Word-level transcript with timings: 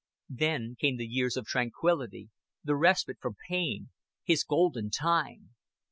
Then 0.33 0.75
came 0.79 0.97
the 0.97 1.05
years 1.05 1.37
of 1.37 1.45
tranquillity, 1.45 2.31
the 2.63 2.75
respite 2.75 3.19
from 3.21 3.35
pain, 3.49 3.91
his 4.23 4.43
golden 4.43 4.89
time. 4.89 5.51